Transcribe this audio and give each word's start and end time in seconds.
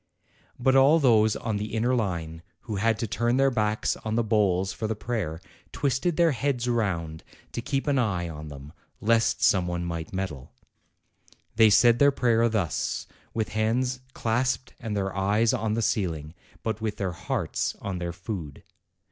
But 0.57 0.75
all 0.75 0.97
those 0.97 1.35
on 1.35 1.57
the 1.57 1.75
inner 1.75 1.93
line, 1.93 2.41
who 2.61 2.77
had 2.77 2.97
to 2.97 3.05
turn 3.05 3.37
their 3.37 3.51
backs 3.51 3.95
on 3.97 4.15
the 4.15 4.23
bowls 4.23 4.73
for 4.73 4.87
the 4.87 4.95
prayer, 4.95 5.39
twisted 5.71 6.17
their 6.17 6.31
heads 6.31 6.67
round 6.67 7.23
to 7.51 7.61
keep 7.61 7.85
an 7.85 7.99
eye 7.99 8.27
on 8.27 8.47
them, 8.47 8.73
lest 8.99 9.43
some 9.43 9.67
one 9.67 9.85
might 9.85 10.11
meddle. 10.11 10.51
They 11.55 11.69
said 11.69 11.99
their 11.99 12.09
prayer 12.09 12.49
thus, 12.49 13.05
with 13.35 13.49
hands 13.49 13.99
clasped 14.15 14.73
and 14.79 14.97
their 14.97 15.15
eyes 15.15 15.53
on 15.53 15.75
the 15.75 15.83
ceiling, 15.83 16.33
but 16.63 16.81
with 16.81 16.97
their 16.97 17.11
hearts 17.11 17.75
on 17.79 17.99
their 17.99 18.11
food. 18.11 18.63